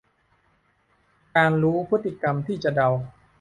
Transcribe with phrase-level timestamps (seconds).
[1.35, 2.89] การรู้พฤติกรรมที่จะเดา